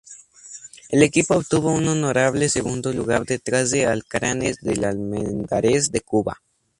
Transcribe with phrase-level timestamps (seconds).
[0.89, 6.41] El equipo obtuvo un honorable segundo lugar detrás de Alacranes del Almendares de Cuba.